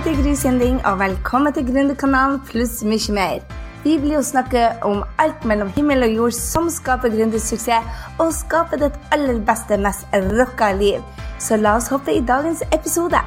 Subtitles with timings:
[0.00, 3.40] heter Gry Sinding, og velkommen til Gründerkanalen pluss mye mer.
[3.84, 8.80] Vi blir jo snakke om alt mellom himmel og jord som skaper gründersuksess, og skaper
[8.80, 11.04] ditt aller beste, mest rocka liv.
[11.38, 13.20] Så la oss hoppe i dagens episode.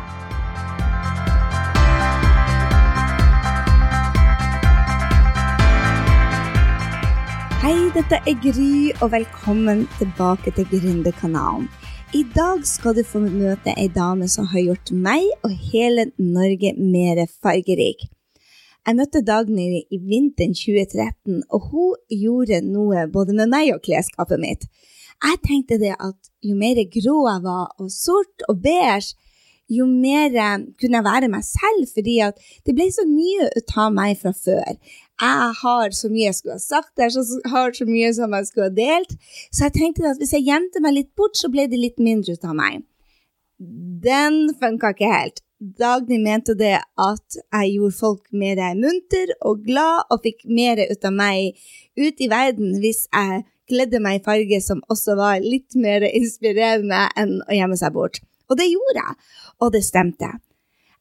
[7.61, 11.69] Hei, dette er Gry, og velkommen tilbake til Gründerkanalen.
[12.13, 16.69] I dag skal du få møte ei dame som har gjort meg og hele Norge
[16.77, 18.03] mer fargerik.
[18.85, 24.43] Jeg møtte Dagny i vinteren 2013, og hun gjorde noe både med meg og klesskapet
[24.43, 24.67] mitt.
[25.25, 29.15] Jeg tenkte det at jo mer grå jeg var, og sort og beige,
[29.73, 30.37] jo mer
[30.77, 32.19] kunne jeg være meg selv, fordi
[32.67, 34.77] det ble så mye ut av meg fra før
[35.23, 38.69] jeg har så mye jeg skulle ha sagt, jeg har så mye som jeg skulle
[38.69, 39.15] ha delt.
[39.51, 42.35] Så jeg tenkte at hvis jeg gjemte meg litt bort, så ble det litt mindre
[42.35, 42.83] ut av meg.
[44.03, 45.43] Den funka ikke helt.
[45.79, 51.07] Dagny mente det at jeg gjorde folk mer munter og glad og fikk mer ut
[51.07, 51.61] av meg
[51.95, 57.05] ut i verden hvis jeg kledde meg i farge som også var litt mer inspirerende
[57.15, 58.19] enn å gjemme seg bort.
[58.51, 59.15] Og det gjorde jeg,
[59.63, 60.33] og det stemte.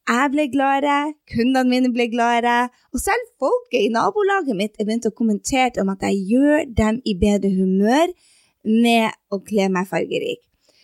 [0.03, 5.07] Jeg ble gladere, kundene mine ble gladere, og selv folket i nabolaget mitt er begynt
[5.07, 8.11] å kommentere om at jeg gjør dem i bedre humør
[8.67, 10.41] med å kle meg fargerik.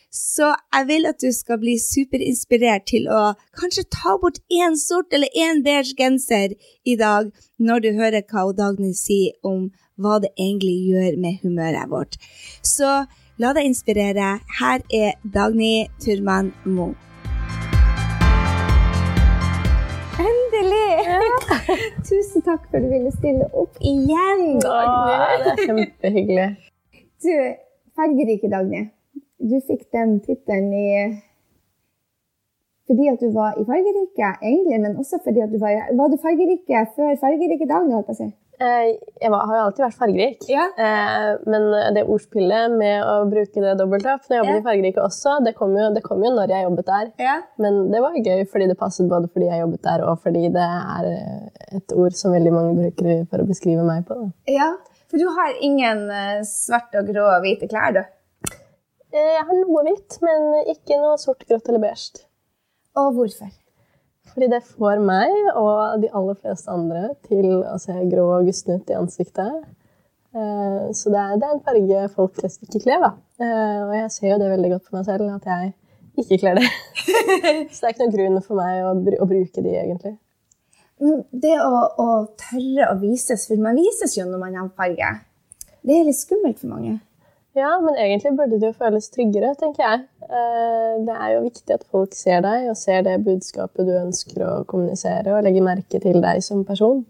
[0.10, 5.14] Så jeg vil at du skal bli superinspirert til å kanskje ta bort én sort
[5.14, 6.56] eller én beige genser
[6.88, 9.68] i dag, når du hører hva Dagny sier om
[10.00, 12.18] hva det egentlig gjør med humøret vårt.
[12.64, 13.04] Så
[13.38, 14.40] la deg inspirere.
[14.64, 17.09] Her er Dagny Turman Moe.
[22.08, 25.16] Tusen takk for at du ville stille opp igjen, Dagny.
[25.44, 26.50] Det er kjempehyggelig.
[27.20, 27.34] Du,
[28.00, 28.86] fargerike Dagny.
[29.44, 30.86] Du fikk den tittelen i
[32.90, 36.18] fordi at du var i Fargerike, egentlig, men også fordi at du var Var du
[36.24, 38.30] fargerike før Fargerike Dagny, holdt på å si?
[38.60, 38.90] Eh,
[39.24, 40.42] jeg har jo alltid vært fargerik.
[40.52, 40.66] Ja.
[40.76, 44.60] Eh, men det ordspillet med å bruke det dobbelt opp når jeg jobbet ja.
[44.60, 47.12] i Fargerike også, det kom, jo, det kom, jo, når jeg jobbet der.
[47.24, 47.38] Ja.
[47.64, 50.68] Men det var gøy fordi det passet både fordi jeg jobbet der, og fordi det
[50.68, 51.10] er
[51.80, 54.20] et ord som veldig mange bruker for å beskrive meg på.
[54.20, 54.32] Da.
[54.60, 54.70] Ja,
[55.10, 58.04] For du har ingen eh, svarte og grå og hvite klær, du?
[59.16, 62.28] Jeg har noe hvitt, men ikke noe sort, grått eller beige.
[63.00, 63.50] Og hvorfor?
[64.34, 68.80] Fordi det får meg og de aller fleste andre til å se grå og gusten
[68.80, 69.68] ut i ansiktet.
[70.36, 73.04] Eh, så det er, en farge folk flest ikke kler.
[73.06, 73.12] da.
[73.42, 75.74] Eh, og jeg ser jo det veldig godt på meg selv at jeg
[76.24, 76.68] ikke kler det.
[77.74, 80.16] så det er ikke noen grunn for meg å, å bruke de, egentlig.
[81.00, 82.08] Det å, å,
[82.40, 85.14] tørre å vises, for man vises jo når man har farge,
[85.88, 86.98] det er litt skummelt for mange.
[87.58, 90.02] Ja, men egentlig burde det jo føles tryggere, tenker jeg.
[90.30, 94.44] Eh, det er jo viktig at folk ser deg og ser det budskapet du ønsker
[94.46, 97.02] å kommunisere, og legger merke til deg som person.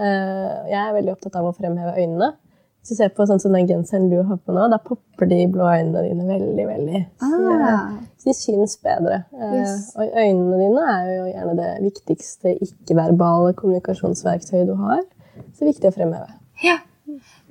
[0.00, 2.32] Eh, jeg er veldig opptatt av å fremheve øynene.
[2.80, 5.38] Hvis du ser på sånn som den genseren du har på nå, da popper de
[5.52, 6.66] blå øynene dine veldig.
[6.68, 7.02] veldig.
[7.24, 7.94] Ah.
[8.20, 9.22] Så de syns bedre.
[9.36, 9.90] Eh, yes.
[9.96, 15.04] Og øynene dine er jo gjerne det viktigste ikke-verbale kommunikasjonsverktøyet du har.
[15.52, 16.43] Så det er viktig å fremheve.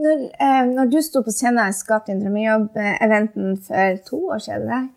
[0.01, 4.91] Når, eh, når, du sto på scenen i Skap din drømmejobb-eventen for to år siden,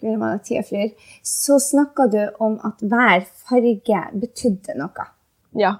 [0.68, 5.08] flyr, så snakka du om at hver farge betydde noe.
[5.56, 5.76] Ja.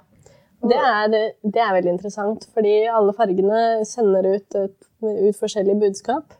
[0.67, 1.07] Det er,
[1.45, 6.33] det er, veldig interessant, fordi alle fargene sender ut, ut forskjellige budskap.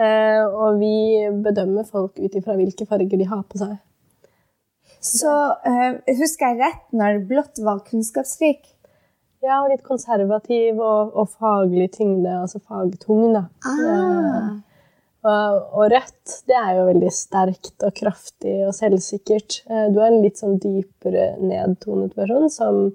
[0.00, 3.76] Eh, og vi bedømmer folk ut ifra hvilke farger de har på seg.
[5.04, 5.32] Så
[5.68, 8.64] eh, husker jeg rett når blått var kunnskapsrik?
[9.40, 13.46] Ja, og litt konservativ og, og faglig tyngde, altså fagtung, da.
[13.64, 14.58] Ah.
[15.20, 19.62] Og, og, rødt, det er jo veldig sterkt og kraftig og selvsikkert.
[19.68, 22.86] Eh, du er en litt sånn dypere nedtonet versjon som,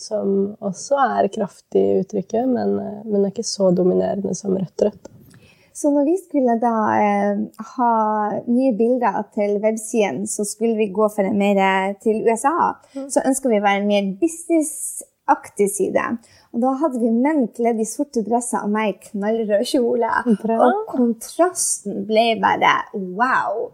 [0.00, 0.30] som
[0.64, 5.10] også er kraftig i uttrykket, men, eh, men er ikke så dominerende som rødt-rødt.
[5.74, 7.40] Så når vi skulle da eh,
[7.74, 7.94] ha
[8.46, 12.76] nye bilder til websiden, så skulle vi gå for en mer til USA.
[12.94, 13.08] Mm.
[13.10, 16.02] Så ønska vi å være mer business aktig side.
[16.54, 20.10] Og da hadde vi menn kledd i sorte dresser og meg i knallrød kjole.
[20.42, 20.58] Bra.
[20.66, 23.70] Og kontrasten ble bare wow.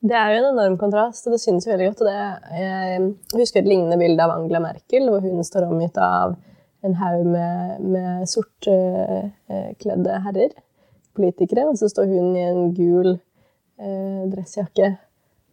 [0.00, 2.06] Det er jo en enorm kontrast, og det synes jo veldig godt.
[2.08, 2.20] Det,
[2.56, 3.02] jeg
[3.36, 6.38] husker et lignende bilde av Angela Merkel, hvor hun står omgitt av
[6.86, 10.54] en haug med, med sortkledde uh, herrer,
[11.16, 14.94] politikere, og så står hun i en gul uh, dressjakke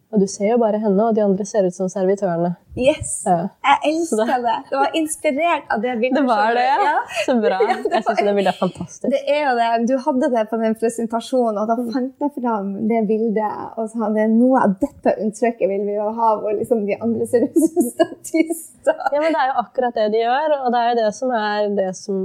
[0.08, 2.54] Og du ser jo bare henne, og de andre ser ut som servitørene.
[2.80, 3.10] Yes!
[3.26, 3.50] Ja.
[3.66, 4.54] Jeg elsker det.
[4.70, 6.16] Det var inspirert av det bildet.
[6.16, 6.94] Det var det, ja.
[7.26, 7.58] Så bra.
[7.68, 9.08] Ja, Jeg syns det bildet er fantastisk.
[9.12, 9.66] Det er jo det.
[9.90, 13.58] Du hadde det på den presentasjonen, og da fant jeg fram det bildet.
[13.76, 17.28] Og sa det noe av dette unntrykket vil vi jo ha, hvor liksom de andre
[17.28, 18.96] ser ut som statister.
[19.12, 21.34] Ja, men Det er jo akkurat det de gjør, og det er jo det som
[21.36, 22.22] er det som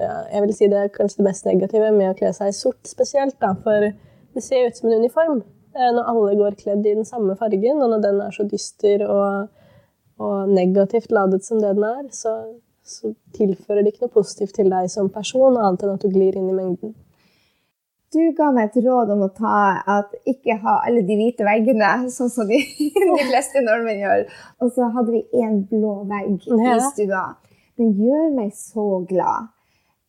[0.00, 2.56] ja, Jeg vil si det er kanskje det mest negative med å kle seg i
[2.56, 5.44] sort spesielt, da, for det ser ut som en uniform.
[5.76, 9.04] Eh, Når alle går kledd i den samme fargen, og når den er så dyster
[9.06, 9.48] og,
[10.18, 12.36] og negativt ladet som det den er, så,
[12.84, 16.38] så tilfører det ikke noe positivt til deg som person, annet enn at du glir
[16.38, 16.94] inn i mengden.
[18.14, 22.06] Du ga meg et råd om å ta at ikke ha alle de hvite veggene,
[22.14, 22.62] sånn som de,
[23.18, 24.24] de fleste nordmenn gjør.
[24.62, 27.24] Og så hadde vi en blå vegg i stua.
[27.76, 29.50] Den gjør meg så glad.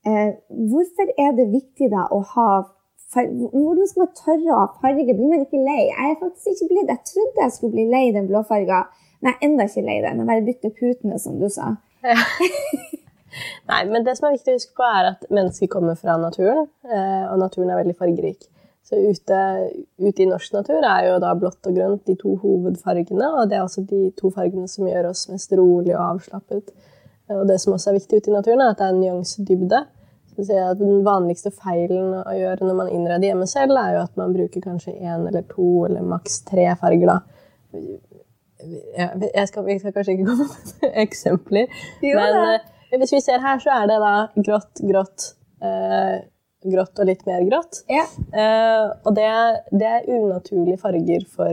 [0.08, 0.38] Eh,
[0.70, 2.50] hvorfor er det viktig da å ha?
[3.14, 5.16] Hvordan skal man tørre å ha farge?
[5.16, 5.88] Blir man ikke lei?
[5.88, 6.92] Jeg er faktisk ikke blitt.
[6.92, 8.84] Jeg trodde jeg skulle bli lei den blåfarga,
[9.22, 10.20] men jeg er enda ikke lei den.
[10.22, 11.72] Jeg bare bytter putene, som du sa.
[13.70, 16.68] Nei, men det som er viktig å huske på, er at mennesker kommer fra naturen,
[16.88, 18.48] eh, og naturen er veldig fargerik.
[18.88, 19.40] Så ute,
[20.00, 23.60] ute i norsk natur er jo da blått og grønt de to hovedfargene, og det
[23.60, 26.72] er også de to fargene som gjør oss mest rolig og avslappet.
[27.36, 29.82] Og det som også er viktig ute i naturen, er at det er en nyansedybde.
[30.38, 34.62] Den vanligste feilen å gjøre når man innreder hjemme selv, er jo at man bruker
[34.62, 37.10] kanskje én eller to eller maks tre farger.
[37.10, 37.20] da.
[38.98, 40.48] Jeg skal, jeg skal kanskje ikke komme
[40.82, 45.26] med eksempler, Jo men eh, hvis vi ser her, så er det da grått, grått,
[45.66, 46.22] uh,
[46.72, 47.82] grått og litt mer grått.
[47.92, 48.06] Ja.
[48.32, 49.28] Uh, og det,
[49.74, 51.52] det er unaturlige farger for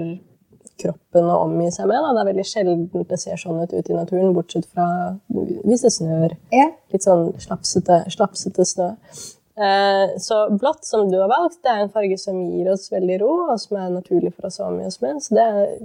[0.81, 2.01] kroppen å omgi seg med.
[2.03, 2.13] Da.
[2.15, 4.89] Det er veldig sjelden det ser sånn ut ute i naturen, bortsett fra
[5.31, 6.37] hvis det snør.
[6.55, 6.69] Ja.
[6.95, 8.93] Litt sånn slapsete, slapsete snø.
[9.55, 13.21] Eh, så blått, som du har valgt, det er en farge som gir oss veldig
[13.23, 15.21] ro, og som er naturlig for oss å omgi oss med.
[15.23, 15.77] Så det er,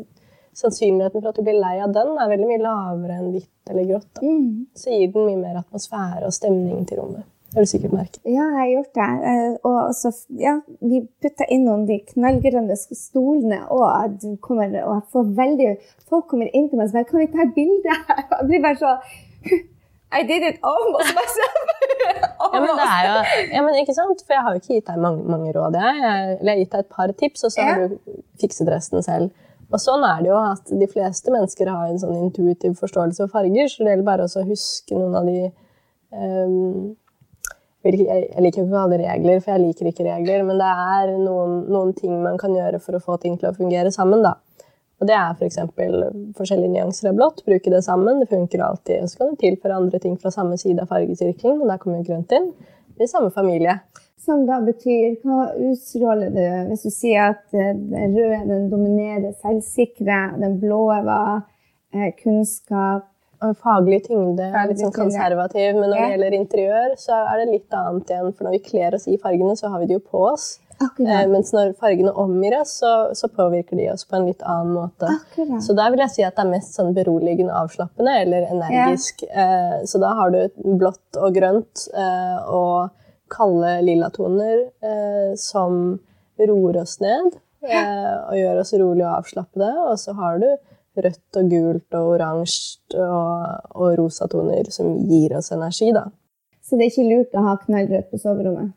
[0.58, 3.86] sannsynligheten for at du blir lei av den, er veldig mye lavere enn hvitt eller
[3.92, 4.24] grått.
[4.24, 4.66] Mm.
[4.76, 7.28] Så gir den mye mer atmosfære og stemning til rommet.
[7.56, 8.20] Har du sikkert merket.
[8.30, 9.08] Ja, jeg har gjort det.
[9.30, 15.10] Eh, Og så, ja, vi putta inn noen de knallgrønne stolene, og, du kommer, og
[15.38, 15.72] veldig,
[16.10, 18.24] folk kommer inn til meg og spør kan vi ta et bilde her.
[18.40, 18.94] Jeg blir bare så
[20.20, 21.66] I did it almost myself!
[22.50, 23.18] Ja, men det er jo,
[23.54, 24.22] ja, men ikke sant?
[24.26, 25.76] For jeg har jo ikke gitt deg mange, mange råd.
[25.78, 25.98] Jeg.
[26.02, 27.98] Jeg, jeg har gitt deg et par tips, og så har du
[28.42, 29.36] fikset resten selv.
[29.70, 33.34] Og sånn er det jo at de fleste mennesker har en sånn intuitiv forståelse for
[33.36, 36.96] farger, så det gjelder bare å huske noen av de ikke-
[37.80, 41.14] Jeg liker ikke å kalle det regler, for jeg liker ikke regler, men det er
[41.16, 44.24] noen, noen ting man kan gjøre for å få ting til å fungere sammen.
[44.26, 44.36] da.
[45.00, 45.62] Og det er f.eks.
[46.36, 47.46] forskjellige nyanser av blått.
[47.48, 48.20] Bruke det sammen.
[48.20, 49.08] Det funker alltid.
[49.08, 52.36] Så kan du tilføre andre ting fra samme side av fargesirkelen, og der kommer grønt
[52.36, 52.52] inn.
[53.00, 53.78] Er samme familie.
[54.20, 59.32] Som da betyr Hva utstråler du hvis du sier at eh, den røde den dominerer
[59.40, 61.46] selvsikre, den blå var
[61.96, 63.08] eh, kunnskap
[63.62, 67.76] faglig tyngde er litt sånn konservativ, men når det gjelder interiør, så er det litt
[67.76, 68.34] annet igjen.
[68.36, 70.50] For når vi kler oss i fargene, så har vi det jo på oss.
[70.80, 74.74] Eh, mens når fargene omgir oss, så, så påvirker de oss på en litt annen
[74.78, 75.10] måte.
[75.12, 75.64] Akkurat.
[75.64, 79.26] Så der vil jeg si at det er mest sånn beroligende avslappende eller energisk.
[79.28, 80.40] Eh, så da har du
[80.80, 82.96] blått og grønt eh, og
[83.30, 86.00] kalde lilla toner eh, som
[86.40, 87.36] roer oss ned
[87.68, 89.72] eh, og gjør oss rolig og avslappede.
[89.92, 90.50] Og så har du
[91.06, 96.08] rødt og gult og oransje og, og rosa toner som gir oss energi, da.
[96.66, 98.76] Så det er ikke lurt å ha knallrødt på soverommet?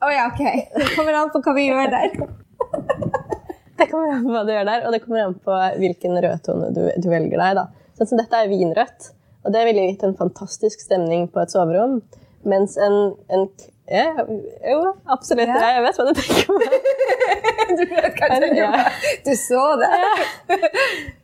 [0.00, 0.42] Å ja, OK.
[0.76, 2.14] Det kommer an på hva vi gjør der.
[3.80, 6.66] Det kommer an på hva du gjør der, og det kommer an på hvilken rødtone
[6.76, 7.54] du, du velger deg.
[7.56, 7.62] da.
[7.96, 9.06] Sånn som dette er vinrødt,
[9.40, 12.02] og det ville gitt en fantastisk stemning på et soverom.
[12.44, 13.46] Mens en, en
[13.90, 14.24] ja,
[14.70, 14.78] Jo,
[15.10, 15.50] absolutt.
[15.50, 15.70] Ja.
[15.76, 16.58] Jeg vet hva du tenker på.
[17.70, 18.70] Du vet hva jeg tenker Ja.
[18.72, 19.12] på.
[19.26, 19.90] Du så det?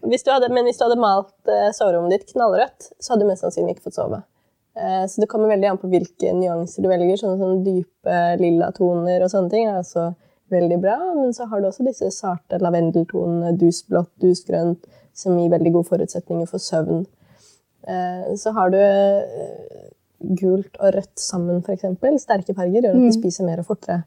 [0.07, 3.31] Hvis du hadde, men hvis du hadde malt eh, soverommet ditt knallrødt, så hadde du
[3.31, 4.21] mest sannsynlig ikke fått sove.
[4.77, 7.19] Eh, så det kommer veldig an på hvilke nyanser du velger.
[7.19, 10.07] Sånne, sånne dype lilla toner og sånne ting er også
[10.55, 10.97] veldig bra.
[11.19, 16.47] Men så har du også disse sarte lavendeltonene, dusblått, dusgrønt, som gir veldig gode forutsetninger
[16.51, 17.03] for søvn.
[17.89, 18.79] Eh, så har du
[20.40, 21.87] gult og rødt sammen, f.eks.
[22.23, 24.02] Sterke farger gjør at de spiser mer og fortere.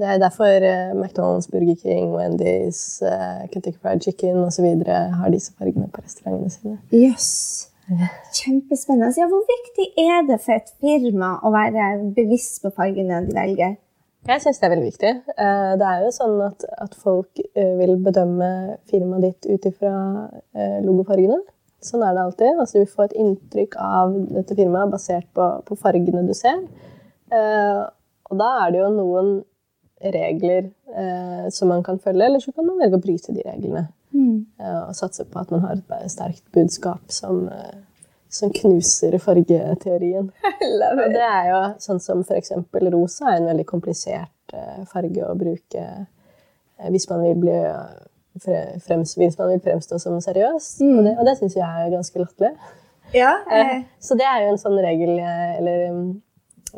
[0.00, 4.68] Det er derfor eh, McDonald's, Burger King, Wendy's, uh, Kentucky Fried Chicken osv.
[4.86, 6.78] har disse fargene på restaurantene sine.
[6.94, 7.66] Yes.
[8.38, 9.12] Kjempespennende.
[9.18, 13.78] Ja, hvor viktig er det for et firma å være bevisst på fargene de velger?
[14.28, 15.12] Jeg syns det er veldig viktig.
[15.32, 18.50] Eh, Det er jo sånn at, at folk eh, vil bedømme
[18.90, 19.94] firmaet ditt ut ifra
[20.54, 21.40] eh, logofargene.
[21.80, 22.58] Sånn er det alltid.
[22.60, 26.60] Altså, du får et inntrykk av dette firmaet basert på, på fargene du ser.
[27.32, 27.80] Eh,
[28.30, 29.30] Og da er det jo noen
[30.14, 33.88] regler eh, som man kan følge, eller så kan man velge å bryte de reglene.
[34.14, 34.46] Mm.
[34.60, 37.80] Eh, og satse på at man har et sterkt budskap som, eh,
[38.30, 40.30] som knuser fargeteorien.
[40.92, 45.34] Og det er jo sånn som eksempel rosa er en veldig komplisert eh, farge å
[45.38, 45.84] bruke
[46.90, 47.56] hvis man vil bli
[48.38, 50.68] frems, hvis man vil fremstå som seriøs.
[50.80, 50.98] Mm.
[50.98, 52.52] Og det, og det syns jeg er ganske latterlig.
[53.14, 55.80] Ja, Eh, Så det er jo en sånn regel Eller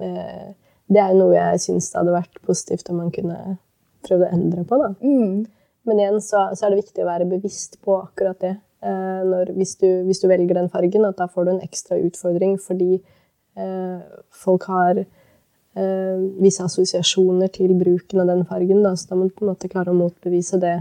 [0.00, 0.47] eh,
[0.88, 3.59] det er noe jeg syns hadde vært positivt om man kunne
[4.06, 4.78] prøvd å endre på.
[4.80, 4.94] da.
[5.00, 5.47] mm.
[5.85, 8.56] Men igjen så, så er det viktig å være bevisst på akkurat det.
[8.82, 11.99] Eh, når, hvis, du, hvis du velger den fargen, at da får du en ekstra
[12.02, 13.99] utfordring fordi eh,
[14.44, 18.82] folk har eh, visse assosiasjoner til bruken av den fargen.
[18.87, 20.76] Da, så da må du på en måte klare å motbevise det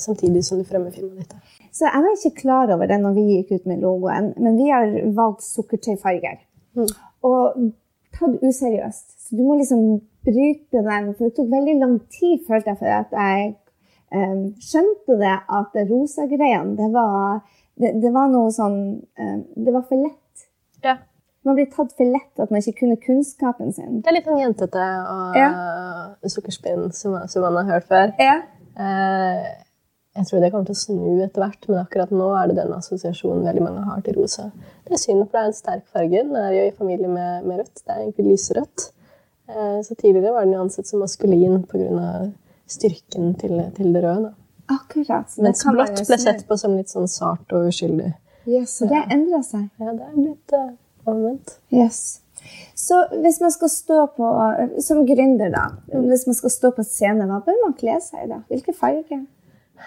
[0.00, 1.58] samtidig som du fremmer firmaet ditt.
[1.74, 4.70] Så jeg var ikke klar over det når vi gikk ut med logoen, men vi
[4.72, 6.40] har valgt sukkertøyfarger.
[6.78, 6.88] Mm.
[7.28, 7.58] Og
[8.18, 9.06] tatt useriøst.
[9.28, 11.12] Så du må liksom bryte den.
[11.14, 13.52] For det tok veldig lang tid, følte jeg, for at jeg
[14.14, 17.42] um, skjønte det at det rosa greiene, det var,
[17.80, 20.48] det, det var noe sånn um, Det var for lett.
[20.84, 20.98] Ja.
[21.46, 24.00] Man blir tatt for lett at man ikke kunne kunnskapen sin.
[24.02, 28.12] Det er litt sånn jentete og sukkerspinn som, som man har hørt før.
[28.20, 28.40] Ja.
[28.78, 29.48] Eh,
[30.18, 32.74] jeg tror det kommer til å snu etter hvert, men akkurat nå er det den
[32.74, 34.48] assosiasjonen veldig mange har til rosa.
[34.86, 36.24] Det er synd, for det er en sterk farge.
[36.24, 37.84] Den er jo i familie med, med rødt.
[37.84, 38.88] Det er egentlig lyserødt.
[39.48, 42.30] Eh, så tidligere var den jo ansett som maskulin pga.
[42.68, 44.28] styrken til, til det røde.
[44.28, 44.74] Da.
[44.74, 45.36] Akkurat.
[45.40, 48.10] Mens blått ble sett på som litt sånn sart og uskyldig.
[48.48, 49.68] Yes, så det endra seg.
[49.80, 50.74] Ja, det er blitt uh,
[51.08, 51.54] omvendt.
[51.72, 52.20] Yes.
[52.78, 54.28] Så hvis man skal stå på,
[54.84, 58.30] som gründer, da, hvis man skal stå på scene, hva bør man kle seg i
[58.30, 58.42] da?
[58.52, 59.24] Hvilke farger?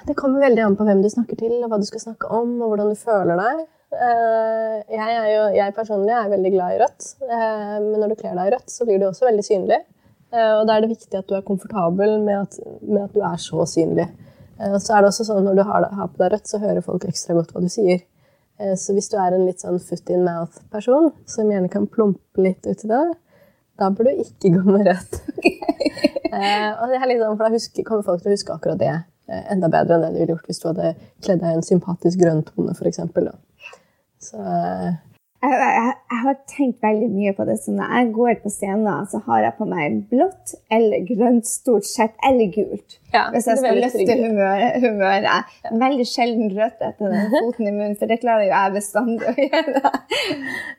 [0.08, 2.54] Det kommer veldig an på hvem du snakker til, og hva du skal snakke om,
[2.62, 3.64] og hvordan du føler deg.
[3.92, 8.20] Eh, Jeg, er jo, jeg personlig er veldig glad i rødt, eh, men når du
[8.22, 9.82] kler deg i rødt, så blir du også veldig synlig.
[10.32, 13.20] Eh, Og da er det viktig at du er komfortabel med at, med at du
[13.20, 14.08] er så synlig.
[14.62, 17.08] Og så er det også sånn Når du har på deg rødt, så hører folk
[17.10, 18.04] ekstra godt hva du sier.
[18.62, 22.44] Eh, Så hvis du er en litt sånn foot in mouth-person, som gjerne kan plumpe
[22.46, 23.04] litt uti det,
[23.82, 25.22] da bør du ikke gå med rødt.
[26.32, 28.78] Eh, og det er litt sånn, for Da husker, kommer folk til å huske akkurat
[28.80, 30.92] det eh, enda bedre enn det du ville gjort hvis du hadde
[31.26, 33.02] kledd deg i en sympatisk grønn tone, f.eks.
[34.24, 34.40] Så
[35.42, 37.56] Jeg, jeg, jeg har tenkt veldig mye på det.
[37.64, 41.88] Så når jeg går på scenen, så har jeg på meg blått eller grønt stort
[41.90, 42.98] sett, eller gult.
[43.16, 44.78] ja, Hvis jeg skal løfte humøret.
[44.84, 45.26] humøret.
[45.26, 45.74] ja.
[45.82, 49.36] Veldig sjelden rødt etter den foten i munnen, for det klarer jo jeg bestandig å
[49.48, 49.84] gjøre.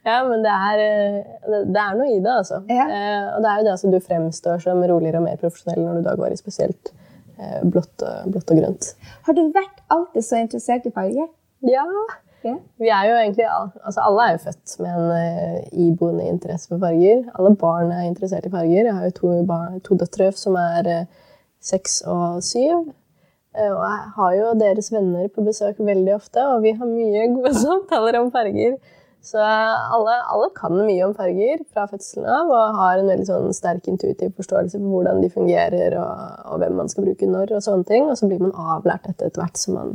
[0.07, 2.63] Ja, men det er, eh, det, er noe i det, altså.
[2.71, 2.87] Ja.
[2.87, 5.99] Eh, og det er jo det altså, du fremstår som roligere og mer profesjonell når
[5.99, 6.95] du da går i spesielt
[7.39, 8.95] eh, blått, blått og grønt.
[9.27, 11.33] Har du vært alltid så interessert i farger?
[11.67, 11.87] Ja,
[12.43, 12.55] Ja.
[12.83, 13.45] Vi er jo egentlig,
[13.85, 17.23] altså Alle er jo født med en eh, iboende interesse for farger.
[17.39, 18.89] Alle barn er interessert i farger.
[18.89, 21.05] Jeg har jo to, barn, to døtre som er eh,
[21.63, 22.89] seks og syv.
[23.55, 27.31] Eh, og jeg har jo deres venner på besøk veldig ofte, og vi har mye
[27.37, 28.77] gode samtaler om farger.
[29.23, 33.53] Så alle, alle kan mye om farger fra fødselen av og har en veldig sånn
[33.55, 37.53] sterk intuitiv forståelse for hvordan de fungerer og, og hvem man skal bruke når.
[37.55, 38.09] Og sånne ting.
[38.11, 39.93] Og så blir man avlært etter hvert som man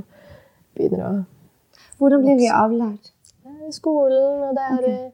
[0.78, 1.12] begynner å
[1.98, 3.14] Hvordan blir vi avlært?
[3.74, 5.10] skolen, og det er,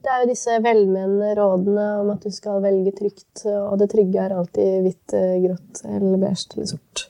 [0.00, 4.22] det er jo disse velmenende rådene om at du skal velge trygt, og det trygge
[4.24, 7.02] er alltid hvitt, eh, grått eller beige eller sort.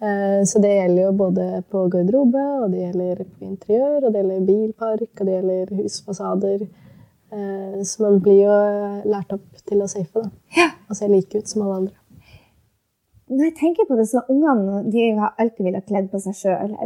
[0.00, 4.22] Eh, Så det gjelder jo både på garderobe, og det gjelder på interiør, og det
[4.22, 6.66] gjelder bilpark, og det gjelder husfasader.
[7.32, 8.58] Eh, Så man blir jo
[9.04, 10.30] lært opp til å safe, da.
[10.90, 11.94] Og se like ut som alle andre.
[13.26, 16.76] Når jeg tenker på det, så Ungene de har alltid villet kledd på seg sjøl.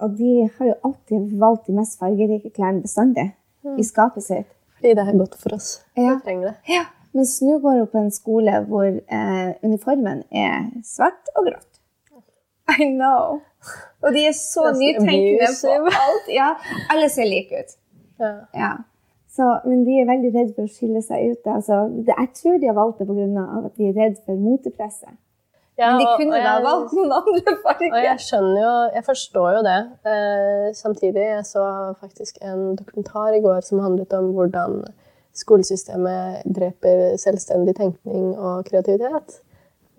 [0.00, 3.26] Og de har jo alltid valgt de mest fargerike klærne bestandig
[3.76, 4.48] i skapet sitt.
[4.78, 5.68] Fordi det er godt for oss.
[5.96, 6.14] Ja.
[6.14, 6.54] Vi trenger det.
[6.72, 6.86] Ja.
[7.12, 11.80] Mens nå går hun på en skole hvor eh, uniformen er svart og grått.
[12.78, 13.40] I know.
[14.00, 16.28] Og de er så nytenkende på alt.
[16.32, 16.54] Ja,
[16.92, 17.74] alle ser like ut.
[18.20, 18.32] Ja.
[18.54, 18.70] Ja.
[19.30, 21.50] Så, men de er veldig redd for å skille seg ut.
[21.50, 23.44] Altså, det, jeg tror de har valgt det pga.
[23.66, 25.12] at de er redd for motepresset.
[25.80, 27.92] Ja, Men de og- kunne og da jeg- valgt noen andre farger.
[27.96, 29.78] Og jeg skjønner jo, jeg forstår jo det.
[30.12, 31.64] Eh, samtidig, jeg så
[32.00, 34.82] faktisk en dokumentar i går som handlet om hvordan
[35.40, 39.40] skolesystemet dreper selvstendig tenkning og kreativitet.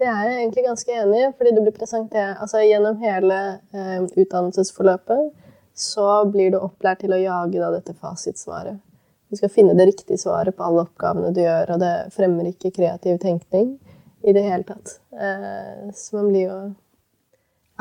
[0.02, 3.38] Det er jeg egentlig ganske enig i, fordi du blir presentert altså Gjennom hele
[3.74, 5.28] eh, utdannelsesforløpet
[5.78, 8.80] så blir du opplært til å jage da, dette fasitsvaret.
[9.32, 12.74] Du skal finne det riktige svaret på alle oppgavene du gjør, og det fremmer ikke
[12.76, 13.78] kreativ tenkning
[14.24, 14.98] i det hele tatt.
[15.14, 16.60] Eh, så man blir jo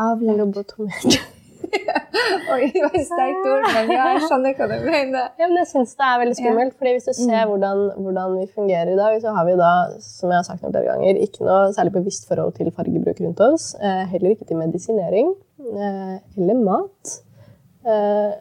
[0.00, 0.38] Avlært.
[0.40, 1.20] lobotomert.
[2.50, 5.26] Oi, det var et sterkt ord, men ja, jeg skjønner hva du mener.
[5.38, 7.50] Ja, men jeg synes det er veldig skummelt, fordi Hvis du ser Mm.
[7.52, 9.70] hvordan, hvordan vi fungerer i dag, så har vi da,
[10.02, 13.40] som jeg har sagt noen flere ganger, ikke noe særlig bevisst forhold til fargebruk rundt
[13.40, 13.75] oss.
[13.80, 17.18] Eh, heller ikke til medisinering eh, eller mat.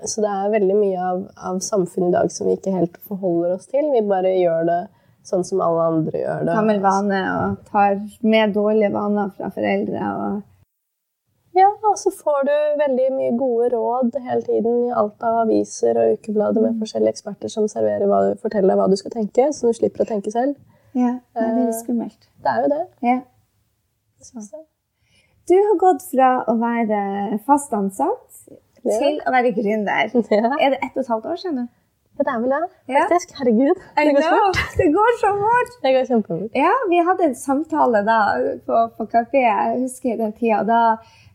[0.09, 3.53] Så det er veldig mye av, av samfunnet i dag som vi ikke helt forholder
[3.55, 3.85] oss til.
[3.93, 4.79] Vi bare gjør det
[5.27, 6.53] sånn som alle andre gjør det.
[6.55, 9.99] Gammel vane og tar med dårlige vaner fra foreldre.
[10.15, 10.41] og
[11.59, 15.97] Ja, og så får du veldig mye gode råd hele tiden i alt av aviser
[15.97, 19.67] og ukeblader med forskjellige eksperter som serverer hva, forteller deg hva du skal tenke, så
[19.67, 20.55] du slipper å tenke selv.
[20.95, 22.29] Ja, det er veldig Eh, skummelt.
[22.43, 22.83] Det er jo det.
[23.01, 23.19] Ja.
[24.21, 24.51] synes.
[25.49, 28.45] Du har gått fra å være fast ansatt
[28.85, 28.97] Ja.
[28.99, 30.11] til å være gründer.
[30.31, 31.69] Ja, Er det ett og et halvt år siden?
[32.27, 32.61] Det er vel det.
[32.91, 33.05] Ja.
[33.05, 33.31] Faktisk.
[33.39, 33.79] Herregud.
[33.99, 34.59] Det går fort.
[34.81, 35.71] Det går så fort!
[35.83, 36.59] Det går kjempefort.
[36.65, 38.19] Ja, vi hadde en samtale da
[38.67, 40.61] på, på kafé, jeg husker den tida.
[40.67, 40.81] Da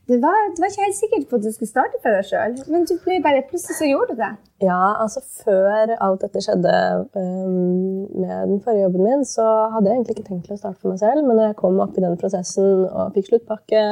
[0.09, 2.59] du var, du var ikke helt sikker på at du skulle starte for deg sjøl,
[2.69, 4.33] men du ble bare, plutselig så gjorde du det.
[4.67, 6.75] Ja, altså Før alt dette skjedde
[7.17, 10.77] um, med den forrige jobben min, så hadde jeg egentlig ikke tenkt til å starte
[10.83, 11.25] for meg selv.
[11.25, 13.87] Men når jeg kom opp i den prosessen og fikk sluttpakke,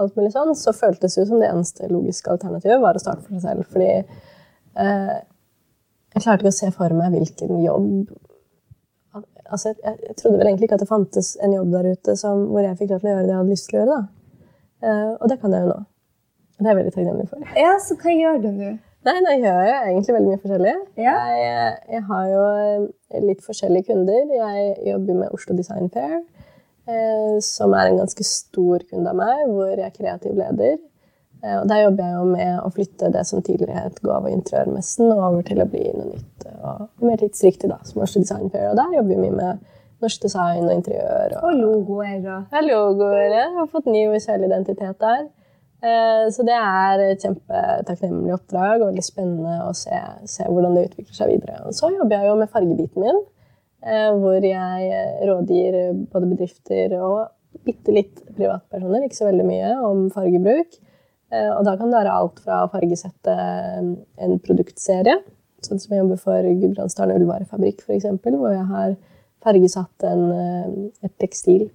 [0.00, 3.26] alt mulig sånn, så føltes det jo som det eneste logiske alternativet var å starte
[3.26, 3.68] for seg selv.
[3.68, 5.14] Fordi eh,
[6.14, 8.14] jeg klarte ikke å se for meg hvilken jobb
[9.50, 12.46] altså, jeg, jeg trodde vel egentlig ikke at det fantes en jobb der ute som,
[12.50, 13.98] hvor jeg fikk lov til å gjøre det jeg hadde lyst til å gjøre.
[14.84, 15.78] Eh, og det kan jeg jo nå.
[16.54, 17.46] Det er jeg veldig takknemlig for.
[17.58, 18.72] Ja, så hva gjør du nå?
[19.04, 20.74] Nei, nå gjør jeg egentlig veldig mye forskjellig.
[21.04, 21.14] Ja.
[21.36, 24.32] Jeg, jeg har jo eh, litt forskjellige kunder.
[24.38, 26.16] Jeg jobber med Oslo Design Fair,
[26.88, 30.78] eh, som er en ganske stor kunde av meg, hvor jeg er kreativ leder.
[31.44, 35.12] Eh, og der jobber jeg jo med å flytte det som tidligere het og interiørmessen,
[35.12, 38.70] over til å bli noe nytt og mer tidsriktig, da, som Oslo Design Fair.
[38.70, 39.70] Og der jobber vi mye med
[40.04, 41.36] norsk design og interiør.
[41.44, 43.28] Og logoer og Ja, logoer.
[43.34, 45.26] Jeg har fått ny visuell identitet der.
[45.84, 50.88] Eh, Så det er et kjempetakknemlig oppdrag og veldig spennende å se, se hvordan det
[50.88, 51.60] utvikler seg videre.
[51.68, 53.20] Og så jobber jeg jo med fargebiten min,
[53.84, 57.28] eh, hvor jeg rådgir både bedrifter og
[57.64, 60.80] bitte litt privatpersoner, ikke så veldig mye, om fargebruk.
[61.32, 63.34] Eh, Og da kan det være alt fra å fargesette
[64.18, 65.18] en produktserie,
[65.64, 68.96] sånn som jeg jobber for Gudbrandsdalen Ullvarefabrikk, f.eks., hvor jeg har
[69.44, 71.70] fargesatt en, eh, et tekstil,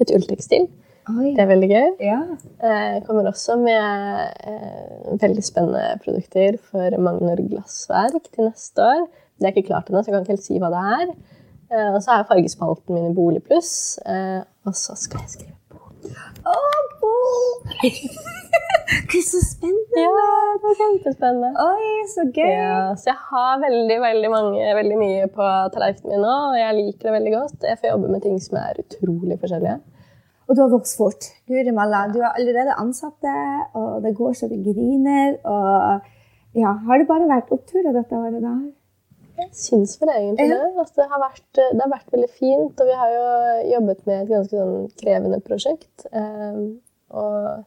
[0.00, 0.68] et ulltekstil.
[1.10, 1.32] Oi.
[1.34, 1.88] Det er veldig gøy.
[2.00, 2.20] Ja.
[2.62, 9.06] Eh, Jeg kommer også med eh, veldig spennende produkter for Magnor Glassverk til neste år.
[9.40, 11.14] Det er ikke klart ennå, så jeg kan ikke helt si hva det er.
[11.72, 13.98] Eh, og så har jeg fargespalten min i Boligpluss.
[14.06, 15.56] Eh, og så skal jeg skrive.
[16.02, 16.54] Å,
[17.00, 17.12] Bo!
[19.10, 20.02] Gud, så spennende!
[20.02, 20.10] Ja,
[20.62, 21.50] det er kjempespennende.
[21.62, 22.50] Oi, så gøy!
[22.50, 26.78] Ja, så jeg har veldig, veldig, mange, veldig mye på tallerkenen min nå, og jeg
[26.78, 27.68] liker det veldig godt.
[27.70, 29.78] Jeg får jobbe med ting som er utrolig forskjellige.
[30.48, 31.30] Og du har vokst fort.
[31.48, 33.36] Guri malla, du har allerede ansatte,
[33.78, 35.38] og det går så det griner.
[35.46, 38.56] Og ja, har det bare vært oppturer dette året da?
[39.38, 40.58] Jeg syns vel egentlig Ja.
[40.60, 40.70] det.
[40.78, 43.26] Altså, det, har vært, det har vært veldig fint, og vi har jo
[43.72, 46.06] jobbet med et ganske sånn krevende prosjekt.
[46.12, 47.64] Um, og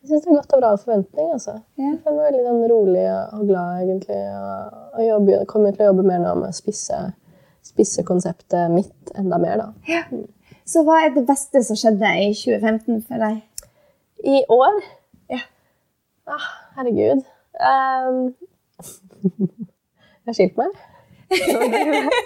[0.00, 1.30] jeg syns det har gått over all forventning.
[1.36, 1.54] Altså.
[1.78, 1.90] Ja.
[1.92, 4.20] Jeg føler meg veldig sånn rolig og glad, egentlig.
[4.40, 7.00] Og, og jobbe, kommer til å jobbe mer nå med å spisse,
[7.70, 10.04] spisse konseptet mitt enda mer, da.
[10.70, 13.40] Så hva er det beste som skjedde i 2015 for deg?
[14.24, 14.80] I år
[15.32, 15.38] Ja.
[16.30, 17.22] ah, Herregud.
[17.60, 18.34] Um,
[20.30, 20.70] jeg har skilt meg.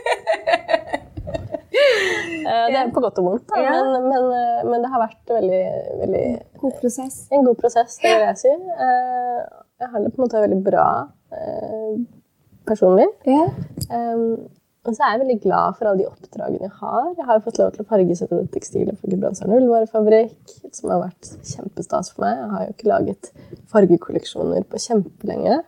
[2.44, 3.58] Eh, det er på godt og vondt, da.
[3.64, 3.72] Ja.
[3.88, 5.60] Men, men, eh, men det har vært veldig,
[6.02, 6.24] veldig
[6.60, 7.16] God prosess.
[7.32, 8.52] en god prosess, det vil jeg si.
[8.52, 9.40] Eh,
[9.80, 10.84] Jeg har det på en måte veldig bra
[12.68, 13.08] personlig.
[13.26, 13.46] Ja.
[14.84, 17.08] Og så er jeg veldig glad for alle de oppdragene jeg har.
[17.18, 22.12] Jeg har fått lov til å fargesette tekstilet for Gudbrandsdalen Ullvarefabrikk, som har vært kjempestas
[22.12, 22.38] for meg.
[22.38, 23.32] Jeg har jo ikke laget
[23.72, 25.58] fargekolleksjoner på kjempelenge.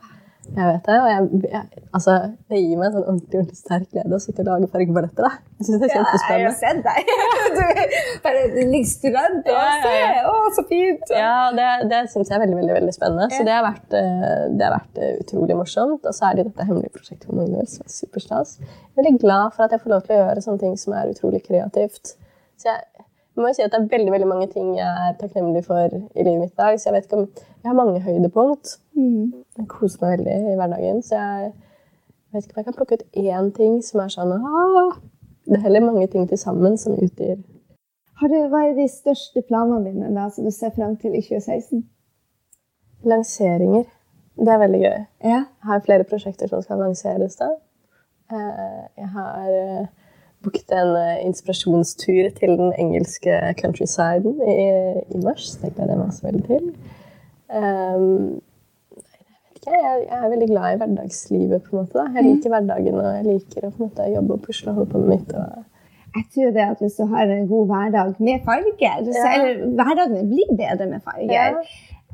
[0.56, 2.12] Jeg vet det, og jeg, jeg, altså,
[2.48, 5.26] det gir meg en sånn ordentlig, ordentlig sterk glede å sitte og lage fargeballetter.
[5.26, 5.32] da.
[5.58, 6.38] Jeg synes det er kjempespennende.
[6.38, 7.10] jeg har sett deg.
[7.56, 10.06] Du bare ligger student og Ja, ja, ja.
[10.14, 10.22] se.
[10.30, 11.12] Å, så fint!
[11.12, 13.28] Ja, det, det syns jeg er veldig veldig, veldig spennende.
[13.34, 16.06] Så det har vært, eh, det har vært eh, utrolig morsomt.
[16.08, 18.56] Og så er det dette hemmelige prosjektet for Magnus, som er superstas.
[18.62, 20.96] Jeg er veldig glad for at jeg får lov til å gjøre sånne ting som
[20.96, 22.14] er utrolig kreativt.
[22.56, 23.06] Så jeg,
[23.36, 25.92] jeg må jo si at det er veldig veldig mange ting jeg er takknemlig for
[25.92, 26.78] i livet mitt i dag.
[26.80, 28.78] Så jeg vet ikke om Jeg har mange høydepunkt.
[28.96, 29.32] Mm.
[29.58, 31.02] Jeg koser meg veldig i hverdagen.
[31.02, 31.52] Så jeg
[32.32, 34.96] vet ikke om jeg kan plukke ut én ting som er sånn ah,
[35.44, 37.36] Det er heller mange ting til sammen som utgir
[38.20, 41.20] Har du, hva er de største planene dine da, som du ser frem til i
[41.20, 41.84] 2016?
[43.06, 43.84] lanseringer.
[44.36, 44.98] Det er veldig gøy.
[45.24, 45.28] Ja.
[45.44, 47.50] Jeg har flere prosjekter som skal lanseres da.
[48.32, 49.86] Eh, Jeg har eh,
[50.46, 54.56] booket en eh, inspirasjonstur til den engelske countrysiden i,
[55.12, 55.50] i mars.
[55.60, 56.68] Det gleder jeg meg også veldig til.
[57.50, 58.42] Um,
[59.66, 61.62] jeg, jeg, er veldig glad i hverdagslivet.
[61.66, 61.98] på en måte.
[61.98, 62.04] Da.
[62.14, 62.28] Jeg Mm.
[62.34, 64.98] liker hverdagen og jeg liker å på en måte, jobbe og pusle og holde på
[65.02, 65.32] med mitt.
[66.16, 69.34] Jeg tror det at hvis du har en god hverdag med farger, så, Ja.
[69.34, 71.32] eller hverdagen blir bedre med farger.
[71.32, 71.48] Ja.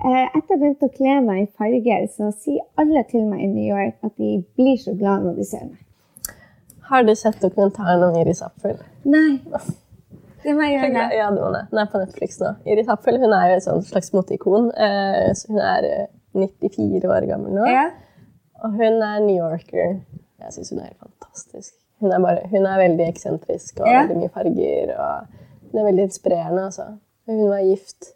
[0.02, 3.46] Eh, Etter jeg begynte å kle meg i farger, så sier alle til meg i
[3.46, 5.78] New York at de blir så glad når de ser meg.
[6.92, 8.76] Har du sett dokumentaren om Iris Apfel?
[9.08, 9.38] Nei.
[10.42, 11.02] Det må jeg gjøre.
[11.16, 11.60] Ja, det var det.
[11.70, 12.50] Den er på Netflix nå.
[12.68, 14.66] Iris Apfel hun er jo et slags moteikon.
[14.74, 17.68] Eh, hun er eh, 94 år gammel nå.
[17.70, 17.84] Ja.
[18.66, 19.94] Og hun er New Yorker.
[20.42, 21.72] Jeg syns hun er helt fantastisk.
[22.02, 24.02] Hun er, bare, hun er veldig eksentrisk og Ja.
[24.02, 24.92] veldig mye farger.
[24.98, 26.64] og Hun er veldig inspirerende.
[26.68, 26.88] altså.
[27.30, 28.10] Hun var gift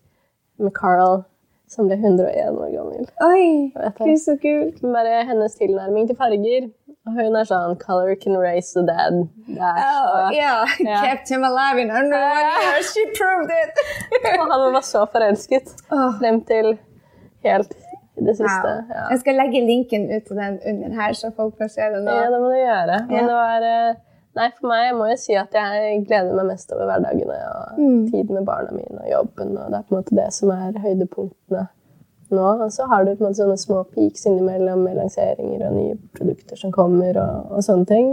[0.58, 1.22] med Carl,
[1.70, 3.06] som ble 101 år gammel.
[3.22, 4.82] Oi, gud, så kult.
[4.82, 6.68] Bare hennes tilnærming til farger.
[7.06, 9.28] Hun er sånn 'Color can raise the dead'.
[9.46, 9.78] Det er.
[9.86, 10.66] Oh, yeah.
[10.80, 11.00] Ja.
[11.06, 12.92] Kept him alive in 101 years.
[12.94, 13.72] She proved it.
[14.40, 16.18] Og han var så forelsket Åh.
[16.20, 16.78] frem til
[17.44, 17.74] helt
[18.16, 18.70] det siste.
[18.70, 18.90] Wow.
[18.96, 19.04] Ja.
[19.10, 22.10] Jeg skal legge linken ut til den under her, så folk får se det nå.
[22.10, 22.98] ja, det må du gjøre.
[23.06, 23.22] Men Ja.
[23.26, 23.94] det var eh,
[24.36, 28.10] Nei, for meg må jeg si at jeg gleder meg mest over hverdagene og Mm.
[28.12, 29.56] tiden med barna mine og jobben.
[29.58, 31.68] og Det er på en måte det som er høydepunktene
[32.34, 32.46] nå.
[32.64, 35.96] Og så har du på en måte sånne små peaks innimellom med lanseringer og nye
[36.16, 38.10] produkter som kommer og, og sånne ting.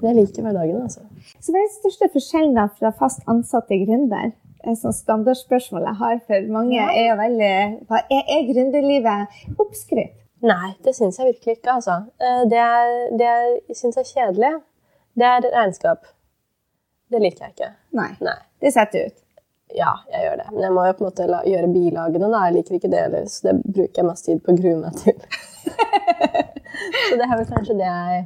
[0.00, 1.02] Men jeg liker hverdagen, altså.
[1.40, 4.30] Så hva er den største forskjellen da fra fast ansatt til gründer?
[4.60, 7.52] Et sånt standardspørsmål jeg har for mange er jo veldig
[7.88, 10.16] hva Er, er gründerlivet oppskrytt?
[10.44, 11.74] Nei, det syns jeg virkelig ikke.
[11.78, 11.98] altså.
[12.20, 13.28] Eh, Det, er, det
[13.68, 14.52] jeg syns er kjedelig,
[15.20, 16.04] det er regnskap.
[17.12, 17.70] Det liker jeg ikke.
[17.98, 18.10] Nei.
[18.24, 18.36] Nei.
[18.60, 19.16] Det setter ut.
[19.76, 20.48] Ja, jeg gjør det.
[20.52, 22.30] Men jeg må jo på en måte la, gjøre bilagene.
[22.32, 22.42] da.
[22.46, 24.96] Jeg liker ikke det heller, så det bruker jeg mest tid på å grue meg
[24.98, 25.16] til.
[27.06, 28.24] så det er vel kanskje det jeg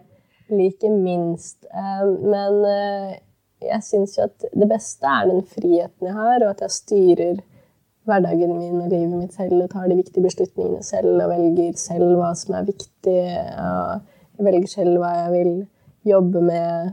[0.54, 1.58] liker minst.
[1.68, 3.16] Eh, Men eh,
[3.64, 7.42] jeg syns jo at det beste er den friheten jeg har, og at jeg styrer
[8.04, 12.10] hverdagen min og livet mitt selv og tar de viktige beslutningene selv og velger selv
[12.18, 13.20] hva som er viktig.
[13.60, 15.54] og Jeg velger selv hva jeg vil
[16.04, 16.92] jobbe med.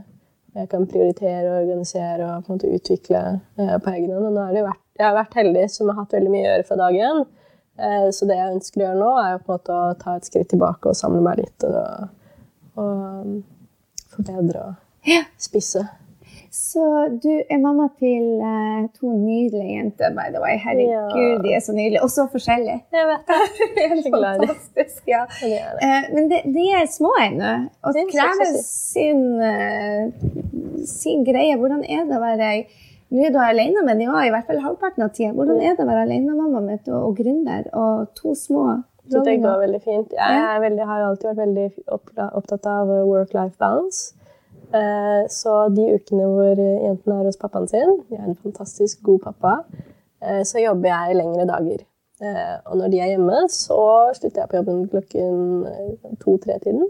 [0.52, 3.20] Jeg kan prioritere og organisere og på en måte utvikle
[3.56, 4.26] eh, på egen hånd.
[4.34, 6.66] Nå har det vært, jeg har vært heldig som har hatt veldig mye å gjøre
[6.68, 7.22] fra dag én.
[7.80, 10.28] Eh, så det jeg ønsker å gjøre nå, er på en måte å ta et
[10.28, 11.64] skritt tilbake og samle meg litt.
[11.68, 12.12] Og,
[12.82, 15.86] og forbedre og spisse.
[16.52, 16.82] Så
[17.24, 20.58] du er mamma til uh, to nydelige jenter, by the way.
[20.60, 21.38] Herregud, Ja.
[21.44, 22.02] de er så nydelige.
[22.04, 22.82] Og så forskjellige.
[22.92, 23.38] Jeg vet det.
[23.92, 25.22] Helt fantastisk, ja.
[25.48, 31.56] Eh, men de, de er små ennå, og er krever sin, uh, sin greie.
[31.56, 32.54] Hvordan er det å være
[33.12, 35.32] Nå er du alene med dem òg, i hvert fall halvparten av tida.
[35.36, 39.34] Hvordan er det å være alenemamma med to, og gründer og to små Så det
[39.40, 39.60] går dronninger?
[39.66, 40.14] veldig fint.
[40.16, 41.66] Jeg veldig, har alltid vært veldig
[42.40, 44.14] opptatt av work-life balance.
[44.72, 49.20] Eh, Så de ukene hvor jentene er hos pappaen sin, jeg er en fantastisk god
[49.28, 49.54] pappa,
[50.22, 51.84] eh, så jobber jeg lengre dager.
[52.22, 53.80] Eh, Og når de er hjemme, så
[54.14, 56.88] slutter jeg på jobben klokken to-tre-tiden.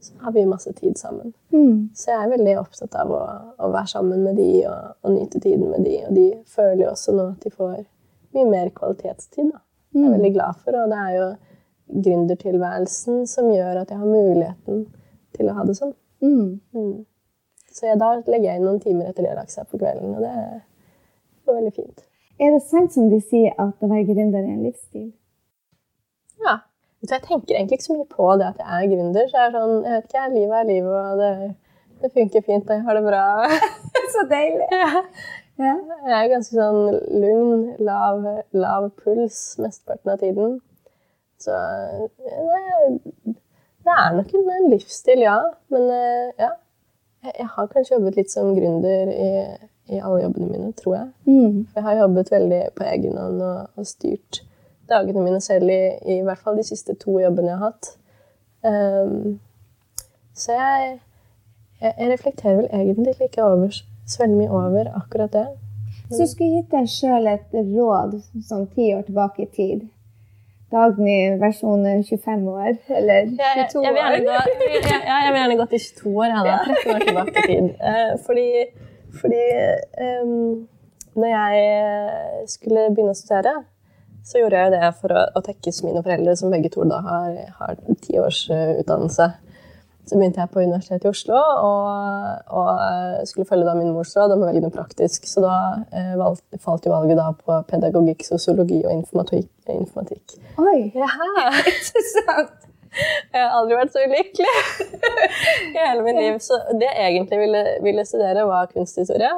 [0.00, 1.32] Så har vi masse tid sammen.
[1.52, 1.90] Mm.
[1.94, 3.22] Så jeg er veldig opptatt av å,
[3.58, 5.94] å være sammen med de og, og nyte tiden med de.
[6.08, 7.86] Og de føler jo også nå at de får
[8.34, 9.52] mye mer kvalitetstid.
[9.52, 9.62] Da.
[9.94, 11.28] Det er jeg veldig glad for, og det er jo
[12.04, 14.86] gründertilværelsen som gjør at jeg har muligheten
[15.36, 15.94] til å ha det sånn.
[16.24, 16.60] Mm.
[16.74, 17.04] Mm.
[17.74, 20.22] Så jeg, da legger jeg inn noen timer etter det lagt seg på kvelden, og
[20.24, 20.34] det
[21.44, 22.04] går veldig fint.
[22.40, 25.10] Er det sant som de sier, at å være gründer er en livsstil?
[26.42, 26.60] Ja.
[27.04, 29.26] Jeg tenker egentlig ikke så mye på det at jeg er gründer.
[29.28, 31.32] så jeg er sånn, jeg vet ikke, Livet er livet, og det,
[32.00, 33.24] det funker fint, og jeg har det bra.
[34.14, 34.68] så deilig!
[34.72, 35.02] Ja.
[35.60, 35.74] Ja.
[36.08, 38.24] Jeg er ganske sånn lugn, lav,
[38.56, 40.56] lav puls mesteparten av tiden.
[41.44, 41.58] Så
[42.18, 43.36] det,
[43.84, 45.38] det er nok en, en livsstil, ja.
[45.72, 46.50] Men eh, ja.
[47.24, 49.28] Jeg, har kanskje jobbet litt som gründer i,
[49.94, 51.06] i alle jobbene mine, tror jeg.
[51.24, 51.62] Mm.
[51.76, 54.42] Jeg har jobbet veldig på egen hånd og, og styrt
[54.90, 55.80] dagene mine selv i,
[56.12, 57.90] i hvert fall de siste to jobbene jeg har hatt.
[58.64, 59.38] Um,
[60.36, 60.98] så jeg,
[61.80, 63.72] jeg, jeg reflekterer vel egentlig ikke over,
[64.04, 65.46] så veldig mye over akkurat det.
[66.10, 69.86] Så du skulle gitt deg sjøl et råd sånn ti år tilbake i tid.
[70.74, 73.44] Dagny versjon 25 år, eller 22 år.
[73.44, 74.40] jeg, jeg, vil gjerne gå,
[74.74, 76.32] jeg, jeg, vil gjerne gå til 22 år.
[76.34, 77.70] Jeg da, 13 år tilbake i tid.
[77.92, 78.48] Eh, fordi
[79.20, 79.44] fordi
[80.24, 80.66] um,
[81.14, 83.54] når jeg skulle begynne å studere,
[84.24, 87.34] så gjorde jeg det for å, å tekkes mine foreldre, som begge to da har,
[87.58, 89.28] har ti års eh, utdannelse.
[90.04, 94.34] Så begynte jeg på Universitetet i Oslo og, og skulle følge da min mors råd
[94.34, 95.24] om å velge noe praktisk.
[95.30, 95.54] Så da
[95.96, 99.48] eh, valgt, falt jo valget da på pedagogikk, sosiologi og informatikk.
[99.72, 100.36] informatikk.
[100.60, 101.08] Oi, Ja.
[101.72, 102.60] interessant!
[102.94, 104.52] Jeg har aldri vært så ulykkelig
[105.72, 106.36] i hele mitt liv.
[106.44, 109.32] Så det jeg egentlig ville, ville studere, var kunsthistorie.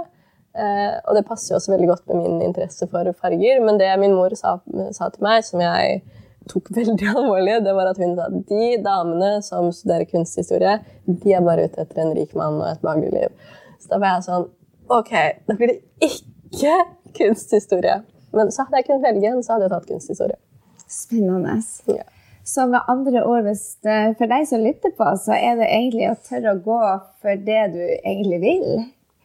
[0.56, 3.62] Eh, og det passer jo også veldig godt med min interesse for farger.
[3.64, 4.58] Men det min mor sa,
[4.96, 6.02] sa til meg, som jeg
[6.50, 11.34] tok veldig alvorlig, det var at hun sa at de damene som studerer kunsthistorie, de
[11.34, 13.54] er bare ute etter en rik mann og et behagelig liv.
[13.82, 14.52] Så da var jeg sånn
[14.86, 15.10] Ok,
[15.48, 16.74] da blir det ikke
[17.18, 18.04] kunsthistorie.
[18.36, 20.38] Men så hadde jeg kunnet velge en, så hadde jeg tatt kunsthistorie.
[20.86, 21.56] Spennende.
[21.90, 22.04] Ja.
[22.46, 26.06] Så med andre ord, hvis det, for deg som lytter på, så er det egentlig
[26.12, 26.82] å tørre å gå
[27.24, 28.68] for det du egentlig vil.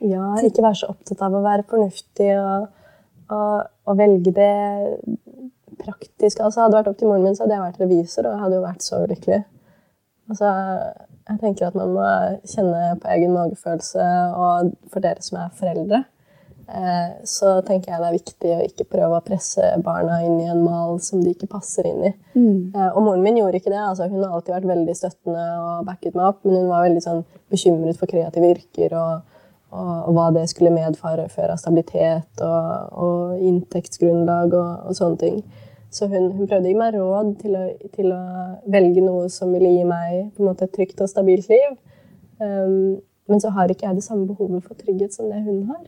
[0.01, 2.71] Ja, ikke være så opptatt av å være fornuftig og,
[3.29, 4.55] og, og velge det
[5.81, 6.43] praktiske.
[6.43, 8.59] Altså, hadde det vært opp til moren min, så hadde jeg vært revisor, og hadde
[8.59, 9.41] jo vært så ulykkelig.
[10.31, 10.51] Altså,
[11.29, 12.07] jeg tenker at man må
[12.47, 16.01] kjenne på egen magefølelse, og for dere som er foreldre,
[16.71, 20.49] eh, så tenker jeg det er viktig å ikke prøve å presse barna inn i
[20.51, 22.13] en mal som de ikke passer inn i.
[22.75, 23.81] Eh, og moren min gjorde ikke det.
[23.81, 27.03] Altså, hun har alltid vært veldig støttende og backet meg opp, men hun var veldig
[27.05, 29.41] sånn, bekymret for kreative yrker og,
[29.75, 35.43] og, og hva det skulle medføre av stabilitet og, og inntektsgrunnlag og sånne ting.
[35.91, 38.19] Så hun, hun, prøvde å gi meg råd til å, til å,
[38.71, 41.73] velge noe som ville gi meg på en måte, et trygt og stabilt liv.
[42.39, 45.83] Um, men så har ikke jeg det samme behovet for trygghet som det hun har.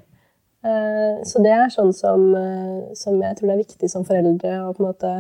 [0.64, 4.58] Uh, så det er sånn som, uh, som, jeg tror det er viktig som foreldre
[4.66, 5.14] å på en måte